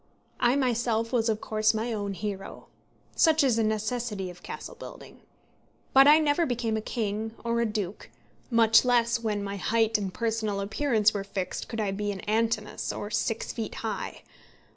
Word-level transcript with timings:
I 0.39 0.55
myself 0.55 1.13
was 1.13 1.29
of 1.29 1.41
course 1.41 1.75
my 1.75 1.93
own 1.93 2.15
hero. 2.15 2.65
Such 3.15 3.43
is 3.43 3.59
a 3.59 3.63
necessity 3.63 4.31
of 4.31 4.41
castle 4.41 4.73
building. 4.73 5.21
But 5.93 6.07
I 6.07 6.17
never 6.17 6.47
became 6.47 6.75
a 6.75 6.81
king, 6.81 7.35
or 7.45 7.61
a 7.61 7.67
duke, 7.67 8.09
much 8.49 8.83
less 8.83 9.19
when 9.19 9.43
my 9.43 9.57
height 9.57 9.99
and 9.99 10.11
personal 10.11 10.59
appearance 10.59 11.13
were 11.13 11.23
fixed 11.23 11.67
could 11.69 11.79
I 11.79 11.91
be 11.91 12.11
an 12.11 12.21
Antinous, 12.21 12.91
or 12.91 13.11
six 13.11 13.53
feet 13.53 13.75
high. 13.85 14.23